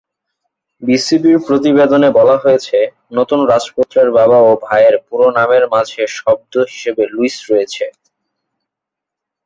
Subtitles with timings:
[0.83, 2.77] বিবিসির প্রতিবেদনে বলা হয়েছে,
[3.13, 7.85] নতুন রাজপুত্রের বাবা ও ভাইয়ের পুরো নামের মাঝের শব্দ হিসেবে লুইস রয়েছে।